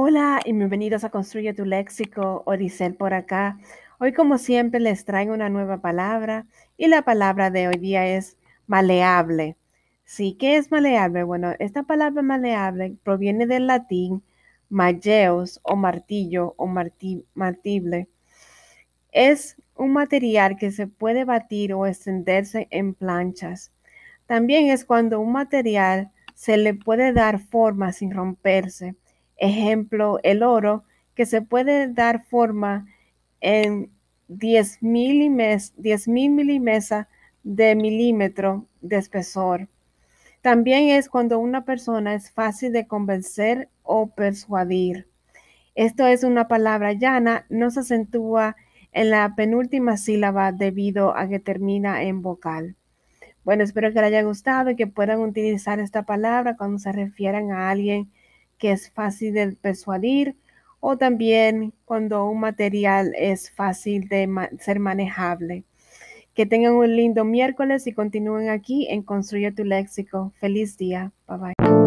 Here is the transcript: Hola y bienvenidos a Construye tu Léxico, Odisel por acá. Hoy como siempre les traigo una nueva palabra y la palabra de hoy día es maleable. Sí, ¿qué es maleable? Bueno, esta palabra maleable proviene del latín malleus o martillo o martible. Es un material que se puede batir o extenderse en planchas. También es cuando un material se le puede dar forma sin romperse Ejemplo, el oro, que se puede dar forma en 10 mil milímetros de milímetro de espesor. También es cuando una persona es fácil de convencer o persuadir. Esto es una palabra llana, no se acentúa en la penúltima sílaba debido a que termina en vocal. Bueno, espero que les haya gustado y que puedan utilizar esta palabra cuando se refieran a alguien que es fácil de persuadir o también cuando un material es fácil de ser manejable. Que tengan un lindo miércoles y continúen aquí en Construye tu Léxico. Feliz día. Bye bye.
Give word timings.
Hola 0.00 0.40
y 0.44 0.52
bienvenidos 0.52 1.02
a 1.02 1.10
Construye 1.10 1.54
tu 1.54 1.64
Léxico, 1.64 2.44
Odisel 2.46 2.94
por 2.94 3.14
acá. 3.14 3.58
Hoy 3.98 4.12
como 4.12 4.38
siempre 4.38 4.78
les 4.78 5.04
traigo 5.04 5.34
una 5.34 5.48
nueva 5.48 5.78
palabra 5.80 6.46
y 6.76 6.86
la 6.86 7.02
palabra 7.02 7.50
de 7.50 7.66
hoy 7.66 7.78
día 7.78 8.06
es 8.06 8.36
maleable. 8.68 9.56
Sí, 10.04 10.36
¿qué 10.38 10.56
es 10.56 10.70
maleable? 10.70 11.24
Bueno, 11.24 11.52
esta 11.58 11.82
palabra 11.82 12.22
maleable 12.22 12.94
proviene 13.02 13.48
del 13.48 13.66
latín 13.66 14.22
malleus 14.68 15.58
o 15.64 15.74
martillo 15.74 16.54
o 16.58 16.68
martible. 17.34 18.06
Es 19.10 19.56
un 19.74 19.94
material 19.94 20.56
que 20.58 20.70
se 20.70 20.86
puede 20.86 21.24
batir 21.24 21.74
o 21.74 21.86
extenderse 21.86 22.68
en 22.70 22.94
planchas. 22.94 23.72
También 24.26 24.68
es 24.68 24.84
cuando 24.84 25.18
un 25.18 25.32
material 25.32 26.12
se 26.34 26.56
le 26.56 26.74
puede 26.74 27.12
dar 27.12 27.40
forma 27.40 27.92
sin 27.92 28.12
romperse 28.12 28.94
Ejemplo, 29.38 30.18
el 30.22 30.42
oro, 30.42 30.84
que 31.14 31.26
se 31.26 31.42
puede 31.42 31.88
dar 31.92 32.24
forma 32.26 32.86
en 33.40 33.90
10 34.28 34.82
mil 34.82 35.30
milímetros 35.30 37.06
de 37.42 37.74
milímetro 37.74 38.66
de 38.80 38.96
espesor. 38.96 39.68
También 40.42 40.90
es 40.90 41.08
cuando 41.08 41.38
una 41.38 41.64
persona 41.64 42.14
es 42.14 42.30
fácil 42.30 42.72
de 42.72 42.86
convencer 42.86 43.68
o 43.82 44.08
persuadir. 44.08 45.08
Esto 45.74 46.06
es 46.06 46.24
una 46.24 46.48
palabra 46.48 46.92
llana, 46.92 47.46
no 47.48 47.70
se 47.70 47.80
acentúa 47.80 48.56
en 48.92 49.10
la 49.10 49.34
penúltima 49.36 49.96
sílaba 49.96 50.52
debido 50.52 51.16
a 51.16 51.28
que 51.28 51.38
termina 51.38 52.02
en 52.02 52.22
vocal. 52.22 52.76
Bueno, 53.44 53.64
espero 53.64 53.92
que 53.92 54.00
les 54.00 54.08
haya 54.08 54.22
gustado 54.22 54.70
y 54.70 54.76
que 54.76 54.86
puedan 54.86 55.20
utilizar 55.20 55.80
esta 55.80 56.02
palabra 56.02 56.56
cuando 56.56 56.78
se 56.78 56.92
refieran 56.92 57.50
a 57.50 57.70
alguien 57.70 58.10
que 58.58 58.72
es 58.72 58.90
fácil 58.90 59.34
de 59.34 59.52
persuadir 59.52 60.36
o 60.80 60.96
también 60.96 61.72
cuando 61.84 62.28
un 62.28 62.40
material 62.40 63.12
es 63.16 63.50
fácil 63.50 64.08
de 64.08 64.28
ser 64.60 64.78
manejable. 64.78 65.64
Que 66.34 66.46
tengan 66.46 66.74
un 66.74 66.94
lindo 66.94 67.24
miércoles 67.24 67.86
y 67.86 67.92
continúen 67.92 68.48
aquí 68.48 68.86
en 68.88 69.02
Construye 69.02 69.50
tu 69.50 69.64
Léxico. 69.64 70.32
Feliz 70.38 70.78
día. 70.78 71.12
Bye 71.26 71.38
bye. 71.38 71.77